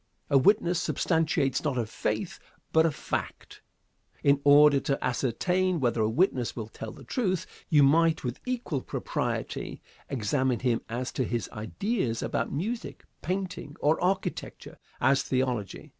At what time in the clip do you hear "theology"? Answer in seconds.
15.21-15.89